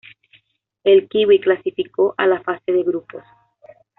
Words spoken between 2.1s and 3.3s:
a la fase de grupos.